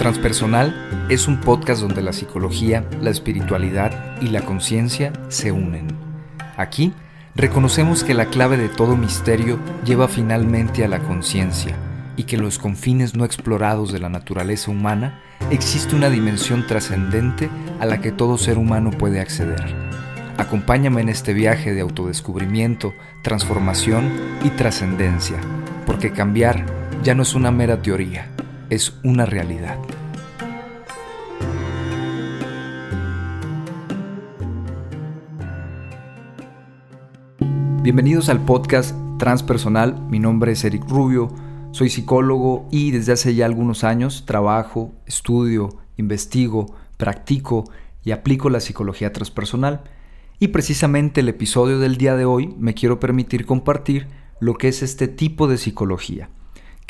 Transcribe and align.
Transpersonal 0.00 1.06
es 1.10 1.28
un 1.28 1.42
podcast 1.42 1.82
donde 1.82 2.00
la 2.00 2.14
psicología, 2.14 2.86
la 3.02 3.10
espiritualidad 3.10 4.18
y 4.22 4.28
la 4.28 4.40
conciencia 4.40 5.12
se 5.28 5.52
unen. 5.52 5.88
Aquí 6.56 6.94
reconocemos 7.34 8.02
que 8.02 8.14
la 8.14 8.24
clave 8.24 8.56
de 8.56 8.70
todo 8.70 8.96
misterio 8.96 9.58
lleva 9.84 10.08
finalmente 10.08 10.86
a 10.86 10.88
la 10.88 11.00
conciencia 11.00 11.76
y 12.16 12.22
que 12.22 12.38
los 12.38 12.58
confines 12.58 13.14
no 13.14 13.26
explorados 13.26 13.92
de 13.92 13.98
la 13.98 14.08
naturaleza 14.08 14.70
humana 14.70 15.20
existe 15.50 15.94
una 15.94 16.08
dimensión 16.08 16.66
trascendente 16.66 17.50
a 17.78 17.84
la 17.84 18.00
que 18.00 18.10
todo 18.10 18.38
ser 18.38 18.56
humano 18.56 18.92
puede 18.92 19.20
acceder. 19.20 19.76
Acompáñame 20.38 21.02
en 21.02 21.10
este 21.10 21.34
viaje 21.34 21.74
de 21.74 21.82
autodescubrimiento, 21.82 22.94
transformación 23.20 24.10
y 24.42 24.48
trascendencia, 24.48 25.36
porque 25.84 26.10
cambiar 26.10 26.64
ya 27.02 27.14
no 27.14 27.22
es 27.22 27.34
una 27.34 27.50
mera 27.50 27.82
teoría, 27.82 28.30
es 28.70 28.94
una 29.02 29.26
realidad. 29.26 29.78
Bienvenidos 37.82 38.28
al 38.28 38.44
podcast 38.44 38.94
Transpersonal, 39.18 40.00
mi 40.08 40.20
nombre 40.20 40.52
es 40.52 40.64
Eric 40.64 40.84
Rubio, 40.88 41.28
soy 41.72 41.90
psicólogo 41.90 42.68
y 42.70 42.92
desde 42.92 43.12
hace 43.12 43.34
ya 43.34 43.46
algunos 43.46 43.82
años 43.82 44.24
trabajo, 44.24 44.92
estudio, 45.04 45.70
investigo, 45.96 46.76
practico 46.96 47.64
y 48.04 48.12
aplico 48.12 48.50
la 48.50 48.60
psicología 48.60 49.12
transpersonal. 49.12 49.82
Y 50.38 50.48
precisamente 50.48 51.20
el 51.20 51.28
episodio 51.28 51.78
del 51.80 51.96
día 51.96 52.16
de 52.16 52.24
hoy 52.24 52.54
me 52.58 52.74
quiero 52.74 53.00
permitir 53.00 53.44
compartir 53.44 54.06
lo 54.38 54.54
que 54.54 54.68
es 54.68 54.82
este 54.82 55.08
tipo 55.08 55.48
de 55.48 55.58
psicología 55.58 56.30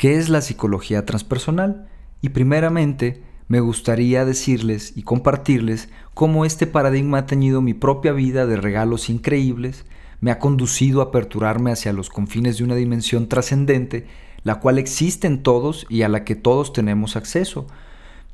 ¿Qué 0.01 0.17
es 0.17 0.29
la 0.29 0.41
psicología 0.41 1.05
transpersonal? 1.05 1.87
Y 2.23 2.29
primeramente 2.29 3.21
me 3.47 3.59
gustaría 3.59 4.25
decirles 4.25 4.93
y 4.95 5.03
compartirles 5.03 5.89
cómo 6.15 6.43
este 6.43 6.65
paradigma 6.65 7.19
ha 7.19 7.25
tenido 7.27 7.61
mi 7.61 7.75
propia 7.75 8.11
vida 8.11 8.47
de 8.47 8.55
regalos 8.57 9.11
increíbles, 9.11 9.85
me 10.19 10.31
ha 10.31 10.39
conducido 10.39 11.01
a 11.01 11.03
aperturarme 11.03 11.71
hacia 11.71 11.93
los 11.93 12.09
confines 12.09 12.57
de 12.57 12.63
una 12.63 12.73
dimensión 12.73 13.29
trascendente, 13.29 14.07
la 14.41 14.55
cual 14.55 14.79
existe 14.79 15.27
en 15.27 15.43
todos 15.43 15.85
y 15.87 16.01
a 16.01 16.09
la 16.09 16.23
que 16.23 16.33
todos 16.35 16.73
tenemos 16.73 17.15
acceso. 17.15 17.67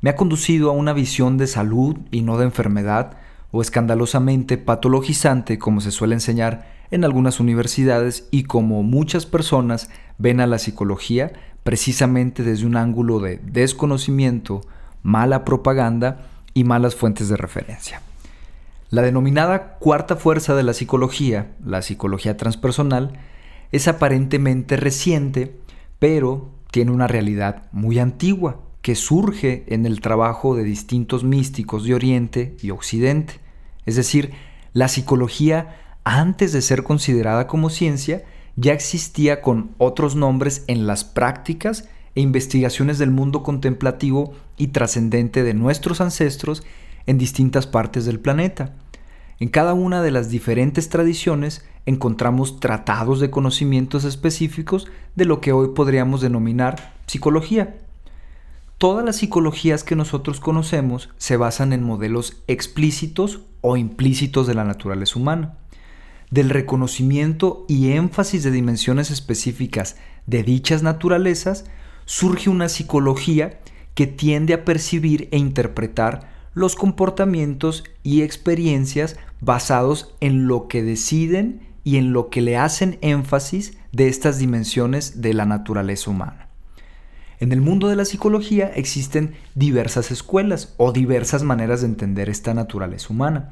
Me 0.00 0.08
ha 0.08 0.16
conducido 0.16 0.70
a 0.70 0.72
una 0.72 0.94
visión 0.94 1.36
de 1.36 1.48
salud 1.48 1.98
y 2.10 2.22
no 2.22 2.38
de 2.38 2.44
enfermedad, 2.44 3.18
o 3.50 3.60
escandalosamente 3.60 4.56
patologizante 4.56 5.58
como 5.58 5.82
se 5.82 5.90
suele 5.90 6.14
enseñar 6.14 6.77
en 6.90 7.04
algunas 7.04 7.40
universidades 7.40 8.28
y 8.30 8.44
como 8.44 8.82
muchas 8.82 9.26
personas 9.26 9.90
ven 10.18 10.40
a 10.40 10.46
la 10.46 10.58
psicología 10.58 11.32
precisamente 11.62 12.42
desde 12.42 12.66
un 12.66 12.76
ángulo 12.76 13.20
de 13.20 13.38
desconocimiento, 13.38 14.62
mala 15.02 15.44
propaganda 15.44 16.28
y 16.54 16.64
malas 16.64 16.94
fuentes 16.94 17.28
de 17.28 17.36
referencia. 17.36 18.00
La 18.90 19.02
denominada 19.02 19.74
cuarta 19.74 20.16
fuerza 20.16 20.54
de 20.54 20.62
la 20.62 20.72
psicología, 20.72 21.52
la 21.62 21.82
psicología 21.82 22.38
transpersonal, 22.38 23.18
es 23.70 23.86
aparentemente 23.86 24.78
reciente, 24.78 25.54
pero 25.98 26.48
tiene 26.70 26.90
una 26.90 27.06
realidad 27.06 27.64
muy 27.70 27.98
antigua 27.98 28.60
que 28.80 28.94
surge 28.94 29.64
en 29.68 29.84
el 29.84 30.00
trabajo 30.00 30.56
de 30.56 30.64
distintos 30.64 31.22
místicos 31.22 31.84
de 31.84 31.94
Oriente 31.94 32.56
y 32.62 32.70
Occidente. 32.70 33.34
Es 33.84 33.96
decir, 33.96 34.32
la 34.72 34.88
psicología, 34.88 35.76
antes 36.08 36.54
de 36.54 36.62
ser 36.62 36.84
considerada 36.84 37.46
como 37.46 37.68
ciencia, 37.68 38.24
ya 38.56 38.72
existía 38.72 39.42
con 39.42 39.72
otros 39.76 40.16
nombres 40.16 40.64
en 40.66 40.86
las 40.86 41.04
prácticas 41.04 41.86
e 42.14 42.22
investigaciones 42.22 42.96
del 42.96 43.10
mundo 43.10 43.42
contemplativo 43.42 44.32
y 44.56 44.68
trascendente 44.68 45.42
de 45.42 45.52
nuestros 45.52 46.00
ancestros 46.00 46.62
en 47.04 47.18
distintas 47.18 47.66
partes 47.66 48.06
del 48.06 48.20
planeta. 48.20 48.74
En 49.38 49.50
cada 49.50 49.74
una 49.74 50.00
de 50.00 50.10
las 50.10 50.30
diferentes 50.30 50.88
tradiciones 50.88 51.62
encontramos 51.84 52.58
tratados 52.58 53.20
de 53.20 53.30
conocimientos 53.30 54.04
específicos 54.04 54.86
de 55.14 55.26
lo 55.26 55.42
que 55.42 55.52
hoy 55.52 55.68
podríamos 55.74 56.22
denominar 56.22 56.94
psicología. 57.06 57.76
Todas 58.78 59.04
las 59.04 59.16
psicologías 59.16 59.84
que 59.84 59.94
nosotros 59.94 60.40
conocemos 60.40 61.10
se 61.18 61.36
basan 61.36 61.74
en 61.74 61.82
modelos 61.82 62.42
explícitos 62.46 63.40
o 63.60 63.76
implícitos 63.76 64.46
de 64.46 64.54
la 64.54 64.64
naturaleza 64.64 65.18
humana 65.18 65.58
del 66.30 66.50
reconocimiento 66.50 67.64
y 67.68 67.92
énfasis 67.92 68.42
de 68.42 68.50
dimensiones 68.50 69.10
específicas 69.10 69.96
de 70.26 70.42
dichas 70.42 70.82
naturalezas, 70.82 71.64
surge 72.04 72.50
una 72.50 72.68
psicología 72.68 73.60
que 73.94 74.06
tiende 74.06 74.54
a 74.54 74.64
percibir 74.64 75.28
e 75.32 75.38
interpretar 75.38 76.30
los 76.54 76.74
comportamientos 76.74 77.84
y 78.02 78.22
experiencias 78.22 79.16
basados 79.40 80.14
en 80.20 80.46
lo 80.46 80.68
que 80.68 80.82
deciden 80.82 81.60
y 81.84 81.96
en 81.96 82.12
lo 82.12 82.28
que 82.28 82.42
le 82.42 82.56
hacen 82.56 82.98
énfasis 83.00 83.78
de 83.92 84.08
estas 84.08 84.38
dimensiones 84.38 85.22
de 85.22 85.34
la 85.34 85.46
naturaleza 85.46 86.10
humana. 86.10 86.48
En 87.40 87.52
el 87.52 87.60
mundo 87.60 87.88
de 87.88 87.96
la 87.96 88.04
psicología 88.04 88.70
existen 88.74 89.34
diversas 89.54 90.10
escuelas 90.10 90.74
o 90.76 90.92
diversas 90.92 91.44
maneras 91.44 91.80
de 91.80 91.86
entender 91.86 92.28
esta 92.28 92.52
naturaleza 92.52 93.06
humana. 93.10 93.50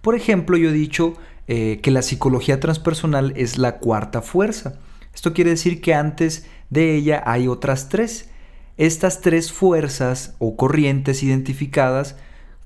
Por 0.00 0.14
ejemplo, 0.14 0.56
yo 0.56 0.70
he 0.70 0.72
dicho 0.72 1.14
eh, 1.48 1.80
que 1.82 1.90
la 1.90 2.02
psicología 2.02 2.60
transpersonal 2.60 3.32
es 3.36 3.58
la 3.58 3.78
cuarta 3.78 4.22
fuerza. 4.22 4.78
Esto 5.14 5.32
quiere 5.32 5.50
decir 5.50 5.80
que 5.80 5.94
antes 5.94 6.46
de 6.70 6.96
ella 6.96 7.22
hay 7.26 7.48
otras 7.48 7.88
tres. 7.88 8.30
Estas 8.76 9.20
tres 9.20 9.52
fuerzas 9.52 10.34
o 10.38 10.56
corrientes 10.56 11.22
identificadas 11.22 12.16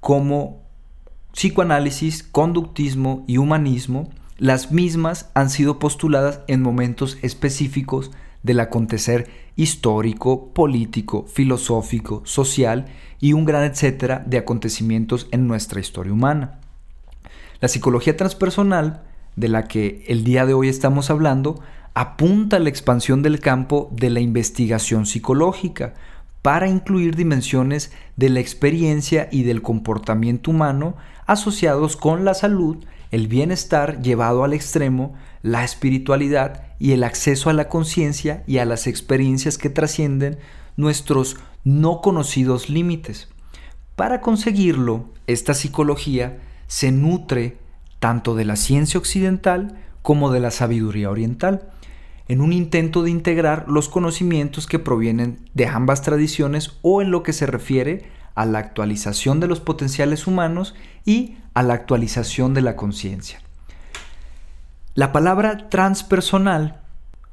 como 0.01 0.63
psicoanálisis, 1.33 2.23
conductismo 2.23 3.25
y 3.29 3.39
humanismo, 3.39 4.11
las 4.39 4.73
mismas 4.73 5.31
han 5.35 5.51
sido 5.51 5.79
postuladas 5.79 6.41
en 6.49 6.63
momentos 6.63 7.19
específicos 7.23 8.11
del 8.43 8.61
acontecer 8.61 9.29
histórico, 9.57 10.53
político, 10.55 11.27
filosófico, 11.27 12.23
social 12.25 12.87
y 13.21 13.35
un 13.35 13.45
gran 13.45 13.65
etcétera 13.65 14.25
de 14.27 14.39
acontecimientos 14.39 15.29
en 15.31 15.47
nuestra 15.47 15.81
historia 15.81 16.15
humana. 16.15 16.60
La 17.61 17.69
psicología 17.69 18.17
transpersonal, 18.17 19.03
de 19.37 19.49
la 19.49 19.65
que 19.65 20.05
el 20.09 20.25
día 20.25 20.47
de 20.47 20.55
hoy 20.55 20.69
estamos 20.69 21.11
hablando, 21.11 21.61
apunta 21.93 22.57
a 22.57 22.61
la 22.61 22.71
expansión 22.71 23.23
del 23.23 23.41
campo 23.41 23.91
de 23.93 24.09
la 24.09 24.21
investigación 24.21 25.05
psicológica 25.05 25.95
para 26.41 26.69
incluir 26.69 27.17
dimensiones 27.17 27.93
de 28.17 28.31
la 28.31 28.41
experiencia 28.41 29.29
y 29.31 29.43
del 29.43 29.61
comportamiento 29.61 30.51
humano 30.51 30.97
asociados 31.27 31.97
con 31.97 32.25
la 32.25 32.33
salud, 32.33 32.79
el 33.11 33.29
bienestar 33.29 34.01
llevado 34.01 34.43
al 34.43 34.55
extremo, 34.55 35.15
la 35.43 35.63
espiritualidad 35.63 36.63
y 36.79 36.93
el 36.93 37.05
acceso 37.05 37.51
a 37.51 37.53
la 37.53 37.69
conciencia 37.69 38.43
y 38.47 38.59
a 38.59 38.65
las 38.65 38.87
experiencias 38.87 39.59
que 39.59 39.69
trascienden 39.69 40.39
nuestros 40.77 41.37
no 41.63 42.01
conocidos 42.01 42.71
límites. 42.71 43.29
Para 43.97 44.23
conseguirlo, 44.23 45.11
esta 45.27 45.53
psicología 45.53 46.39
se 46.71 46.93
nutre 46.93 47.59
tanto 47.99 48.37
de 48.37 48.45
la 48.45 48.55
ciencia 48.55 49.01
occidental 49.01 49.77
como 50.03 50.31
de 50.31 50.39
la 50.39 50.53
sabiduría 50.53 51.11
oriental, 51.11 51.69
en 52.29 52.41
un 52.41 52.53
intento 52.53 53.03
de 53.03 53.11
integrar 53.11 53.65
los 53.67 53.89
conocimientos 53.89 54.69
que 54.69 54.79
provienen 54.79 55.51
de 55.53 55.67
ambas 55.67 56.03
tradiciones 56.03 56.79
o 56.83 57.03
en 57.03 57.11
lo 57.11 57.25
que 57.25 57.33
se 57.33 57.47
refiere 57.47 58.05
a 58.37 58.47
la 58.47 58.61
actualización 58.61 59.41
de 59.41 59.49
los 59.49 59.59
potenciales 59.59 60.29
humanos 60.29 60.77
y 61.05 61.39
a 61.55 61.65
la 61.65 61.75
actualización 61.75 62.55
de 62.55 62.61
la 62.61 62.77
conciencia. 62.77 63.43
La 64.95 65.11
palabra 65.11 65.71
transpersonal, 65.71 66.83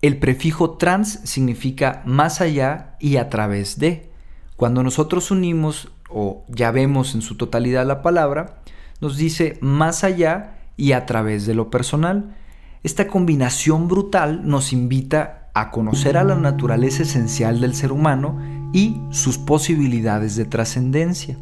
el 0.02 0.18
prefijo 0.18 0.78
trans 0.78 1.20
significa 1.26 2.02
más 2.06 2.42
allá 2.42 2.96
y 3.00 3.18
a 3.18 3.30
través 3.30 3.78
de. 3.78 4.10
Cuando 4.56 4.82
nosotros 4.82 5.30
unimos 5.30 5.90
o 6.10 6.44
ya 6.48 6.72
vemos 6.72 7.14
en 7.14 7.22
su 7.22 7.38
totalidad 7.38 7.86
la 7.86 8.02
palabra, 8.02 8.62
nos 9.02 9.18
dice 9.18 9.58
más 9.62 10.04
allá 10.04 10.58
y 10.76 10.92
a 10.92 11.06
través 11.06 11.46
de 11.46 11.56
lo 11.56 11.70
personal. 11.70 12.36
Esta 12.84 13.08
combinación 13.08 13.88
brutal 13.88 14.48
nos 14.48 14.74
invita 14.74 15.50
a 15.54 15.72
conocer 15.72 16.18
a 16.18 16.24
la 16.24 16.36
naturaleza 16.36 17.04
esencial 17.04 17.60
del 17.60 17.74
ser 17.74 17.92
humano 17.92 18.40
y 18.74 19.02
sus 19.10 19.38
posibilidades 19.38 20.36
de 20.36 20.46
trascendencia. 20.46 21.38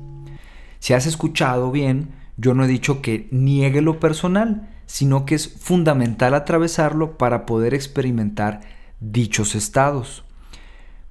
Si 0.79 0.93
has 0.93 1.05
escuchado 1.05 1.71
bien, 1.71 2.09
yo 2.37 2.53
no 2.53 2.63
he 2.63 2.67
dicho 2.67 3.01
que 3.01 3.27
niegue 3.31 3.81
lo 3.81 3.99
personal, 3.99 4.69
sino 4.85 5.25
que 5.25 5.35
es 5.35 5.47
fundamental 5.59 6.33
atravesarlo 6.33 7.17
para 7.17 7.45
poder 7.45 7.73
experimentar 7.73 8.61
dichos 8.99 9.55
estados. 9.55 10.23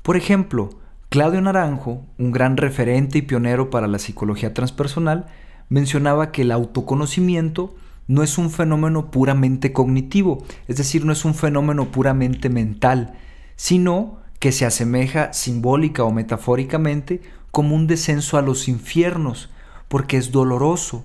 Por 0.02 0.16
ejemplo, 0.16 0.70
Claudio 1.08 1.40
Naranjo, 1.40 2.04
un 2.18 2.32
gran 2.32 2.56
referente 2.56 3.18
y 3.18 3.22
pionero 3.22 3.70
para 3.70 3.86
la 3.86 3.98
psicología 3.98 4.54
transpersonal, 4.54 5.26
mencionaba 5.68 6.32
que 6.32 6.42
el 6.42 6.52
autoconocimiento 6.52 7.74
no 8.06 8.22
es 8.22 8.38
un 8.38 8.50
fenómeno 8.50 9.10
puramente 9.10 9.72
cognitivo, 9.72 10.44
es 10.68 10.76
decir, 10.76 11.04
no 11.04 11.12
es 11.12 11.24
un 11.24 11.34
fenómeno 11.34 11.86
puramente 11.86 12.50
mental, 12.50 13.14
sino 13.56 14.18
que 14.38 14.52
se 14.52 14.66
asemeja 14.66 15.32
simbólica 15.32 16.04
o 16.04 16.12
metafóricamente 16.12 17.22
como 17.50 17.74
un 17.74 17.86
descenso 17.86 18.36
a 18.36 18.42
los 18.42 18.68
infiernos, 18.68 19.50
porque 19.88 20.16
es 20.16 20.32
doloroso. 20.32 21.04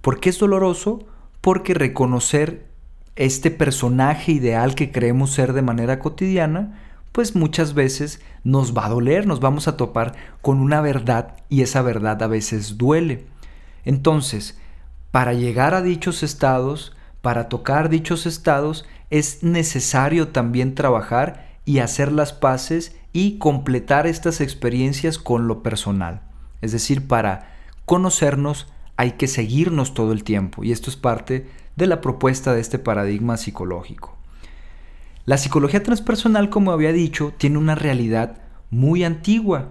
¿Por 0.00 0.20
qué 0.20 0.30
es 0.30 0.38
doloroso? 0.38 1.00
Porque 1.40 1.74
reconocer 1.74 2.66
este 3.16 3.50
personaje 3.50 4.32
ideal 4.32 4.74
que 4.74 4.90
creemos 4.90 5.32
ser 5.32 5.52
de 5.52 5.62
manera 5.62 5.98
cotidiana, 5.98 6.80
pues 7.12 7.36
muchas 7.36 7.74
veces 7.74 8.22
nos 8.42 8.76
va 8.76 8.86
a 8.86 8.88
doler, 8.88 9.26
nos 9.26 9.40
vamos 9.40 9.68
a 9.68 9.76
topar 9.76 10.14
con 10.40 10.60
una 10.60 10.80
verdad 10.80 11.36
y 11.50 11.60
esa 11.60 11.82
verdad 11.82 12.22
a 12.22 12.26
veces 12.26 12.78
duele. 12.78 13.26
Entonces, 13.84 14.58
para 15.10 15.32
llegar 15.32 15.74
a 15.74 15.82
dichos 15.82 16.22
estados, 16.22 16.94
para 17.20 17.48
tocar 17.48 17.88
dichos 17.88 18.26
estados, 18.26 18.86
es 19.10 19.42
necesario 19.42 20.28
también 20.28 20.74
trabajar 20.74 21.52
y 21.64 21.78
hacer 21.78 22.10
las 22.10 22.32
paces 22.32 22.96
y 23.12 23.38
completar 23.38 24.06
estas 24.06 24.40
experiencias 24.40 25.18
con 25.18 25.46
lo 25.46 25.62
personal. 25.62 26.22
Es 26.60 26.72
decir, 26.72 27.06
para 27.06 27.52
conocernos 27.84 28.68
hay 28.96 29.12
que 29.12 29.28
seguirnos 29.28 29.94
todo 29.94 30.12
el 30.12 30.24
tiempo 30.24 30.64
y 30.64 30.72
esto 30.72 30.90
es 30.90 30.96
parte 30.96 31.46
de 31.76 31.86
la 31.86 32.00
propuesta 32.00 32.54
de 32.54 32.60
este 32.60 32.78
paradigma 32.78 33.36
psicológico. 33.36 34.16
La 35.24 35.38
psicología 35.38 35.82
transpersonal, 35.82 36.50
como 36.50 36.72
había 36.72 36.92
dicho, 36.92 37.32
tiene 37.36 37.58
una 37.58 37.74
realidad 37.74 38.38
muy 38.70 39.04
antigua. 39.04 39.68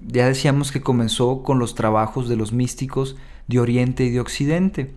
Ya 0.00 0.26
decíamos 0.26 0.72
que 0.72 0.80
comenzó 0.80 1.42
con 1.42 1.58
los 1.58 1.74
trabajos 1.74 2.28
de 2.28 2.36
los 2.36 2.52
místicos 2.52 3.16
de 3.46 3.60
Oriente 3.60 4.04
y 4.04 4.10
de 4.10 4.20
Occidente. 4.20 4.92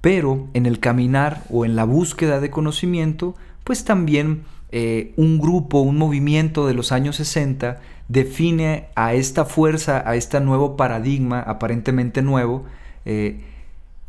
Pero 0.00 0.48
en 0.54 0.66
el 0.66 0.80
caminar 0.80 1.44
o 1.50 1.64
en 1.64 1.76
la 1.76 1.84
búsqueda 1.84 2.40
de 2.40 2.50
conocimiento, 2.50 3.34
pues 3.64 3.84
también 3.84 4.42
eh, 4.72 5.12
un 5.16 5.38
grupo, 5.38 5.80
un 5.80 5.98
movimiento 5.98 6.66
de 6.66 6.74
los 6.74 6.92
años 6.92 7.16
60 7.16 7.80
define 8.08 8.88
a 8.94 9.14
esta 9.14 9.44
fuerza, 9.44 10.02
a 10.04 10.16
este 10.16 10.40
nuevo 10.40 10.76
paradigma 10.76 11.40
aparentemente 11.40 12.22
nuevo, 12.22 12.64
eh, 13.04 13.40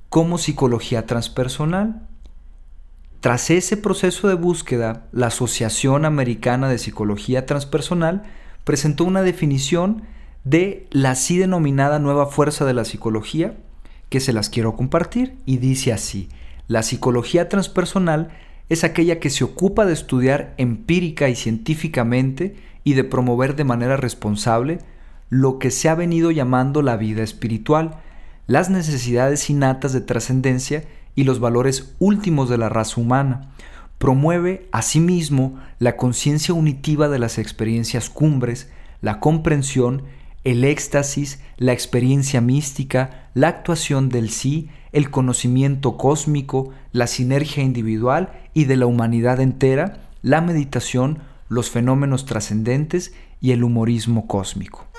como 0.09 0.37
psicología 0.37 1.05
transpersonal. 1.05 2.07
Tras 3.21 3.51
ese 3.51 3.77
proceso 3.77 4.27
de 4.27 4.33
búsqueda, 4.33 5.05
la 5.11 5.27
Asociación 5.27 6.05
Americana 6.05 6.67
de 6.67 6.79
Psicología 6.79 7.45
Transpersonal 7.45 8.23
presentó 8.63 9.03
una 9.03 9.21
definición 9.21 10.01
de 10.43 10.87
la 10.91 11.11
así 11.11 11.37
denominada 11.37 11.99
nueva 11.99 12.27
fuerza 12.27 12.65
de 12.65 12.73
la 12.73 12.85
psicología, 12.85 13.57
que 14.09 14.19
se 14.19 14.33
las 14.33 14.49
quiero 14.49 14.75
compartir, 14.75 15.37
y 15.45 15.57
dice 15.57 15.93
así, 15.93 16.29
la 16.67 16.83
psicología 16.83 17.49
transpersonal 17.49 18.29
es 18.69 18.83
aquella 18.83 19.19
que 19.19 19.29
se 19.29 19.43
ocupa 19.43 19.85
de 19.85 19.93
estudiar 19.93 20.53
empírica 20.57 21.27
y 21.29 21.35
científicamente 21.35 22.55
y 22.83 22.93
de 22.93 23.03
promover 23.03 23.55
de 23.55 23.65
manera 23.65 23.97
responsable 23.97 24.79
lo 25.29 25.59
que 25.59 25.71
se 25.71 25.89
ha 25.89 25.95
venido 25.95 26.31
llamando 26.31 26.81
la 26.81 26.97
vida 26.97 27.23
espiritual, 27.23 27.97
las 28.47 28.69
necesidades 28.69 29.49
innatas 29.49 29.93
de 29.93 30.01
trascendencia 30.01 30.83
y 31.15 31.23
los 31.23 31.39
valores 31.39 31.95
últimos 31.99 32.49
de 32.49 32.57
la 32.57 32.69
raza 32.69 32.99
humana. 32.99 33.51
Promueve 33.97 34.67
asimismo 34.71 35.59
la 35.79 35.95
conciencia 35.95 36.53
unitiva 36.53 37.07
de 37.07 37.19
las 37.19 37.37
experiencias 37.37 38.09
cumbres, 38.09 38.69
la 39.01 39.19
comprensión, 39.19 40.03
el 40.43 40.63
éxtasis, 40.63 41.39
la 41.57 41.73
experiencia 41.73 42.41
mística, 42.41 43.29
la 43.33 43.47
actuación 43.47 44.09
del 44.09 44.29
sí, 44.29 44.69
el 44.91 45.09
conocimiento 45.09 45.97
cósmico, 45.97 46.71
la 46.91 47.07
sinergia 47.07 47.63
individual 47.63 48.31
y 48.53 48.65
de 48.65 48.75
la 48.75 48.87
humanidad 48.87 49.39
entera, 49.39 50.09
la 50.21 50.41
meditación, 50.41 51.19
los 51.47 51.69
fenómenos 51.69 52.25
trascendentes 52.25 53.13
y 53.39 53.51
el 53.51 53.63
humorismo 53.63 54.27
cósmico. 54.27 54.90